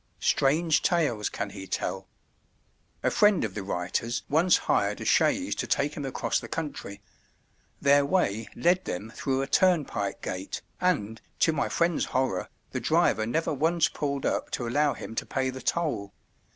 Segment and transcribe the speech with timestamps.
[0.19, 2.07] Strange tales can he tell.
[3.03, 7.03] A friend of the writer's once hired a chaise to take him across the country;
[7.79, 13.27] their way led them through a turnpike gate, and, to my friend's horror, the driver
[13.27, 16.11] never once pulled up to allow him to pay the toll.